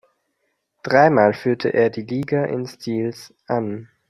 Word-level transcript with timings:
Dreimal 0.81 1.31
führte 1.35 1.75
er 1.75 1.91
die 1.91 2.01
Liga 2.01 2.45
in 2.45 2.65
Steals 2.65 3.35
an. 3.45 3.87